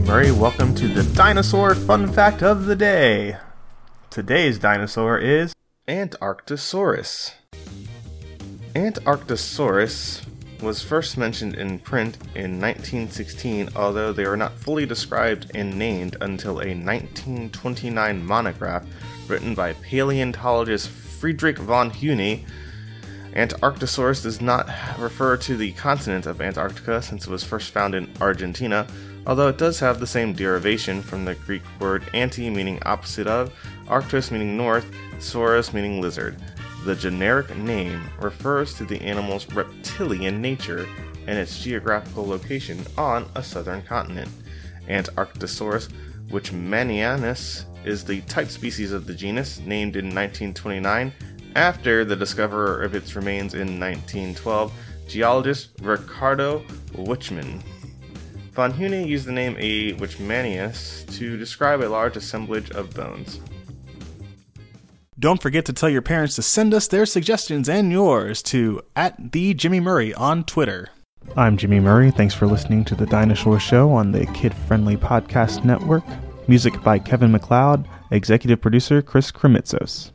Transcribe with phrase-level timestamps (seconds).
[0.00, 0.30] Murray.
[0.30, 3.36] Welcome to the dinosaur fun fact of the day.
[4.08, 5.52] Today's dinosaur is
[5.88, 7.32] Antarctosaurus.
[8.76, 10.24] Antarctosaurus
[10.62, 16.16] was first mentioned in print in 1916, although they were not fully described and named
[16.20, 18.86] until a 1929 monograph
[19.26, 22.44] written by paleontologist Friedrich von Huene.
[23.34, 28.08] Antarctosaurus does not refer to the continent of Antarctica since it was first found in
[28.20, 28.86] Argentina,
[29.26, 33.52] although it does have the same derivation from the Greek word anti meaning opposite of,
[33.88, 34.86] arctos meaning north,
[35.18, 36.36] saurus meaning lizard.
[36.84, 40.86] The generic name refers to the animal's reptilian nature
[41.26, 44.30] and its geographical location on a southern continent.
[44.88, 45.88] Antarctosaurus
[46.28, 51.12] wichmannianus is the type species of the genus, named in 1929
[51.54, 54.72] after the discoverer of its remains in 1912,
[55.08, 57.62] geologist Ricardo Wichmann.
[58.52, 59.94] Von Huene used the name A.
[59.94, 63.40] wichmannius to describe a large assemblage of bones.
[65.18, 69.32] Don't forget to tell your parents to send us their suggestions and yours to at
[69.32, 70.90] the Jimmy Murray on Twitter.
[71.36, 72.10] I'm Jimmy Murray.
[72.10, 76.04] Thanks for listening to the Dinosaur Show on the Kid Friendly Podcast Network.
[76.46, 80.12] Music by Kevin MacLeod, executive producer Chris Kremitzos.